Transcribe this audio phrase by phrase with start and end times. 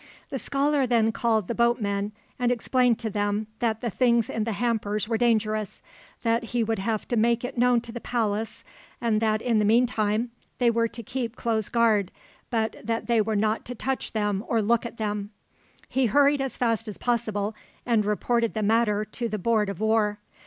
[0.31, 4.53] The scholar then called the boatmen, and explained to them that the things in the
[4.53, 5.83] hampers were dangerous,
[6.23, 8.63] that he would have to make it known to the Palace,
[8.99, 12.11] and that in the meantime they were to keep close guard,
[12.49, 15.29] but that they were not to touch them or look at them.
[15.87, 17.53] He hurried as fast as possible,
[17.85, 20.17] and reported the matter to the Board of War.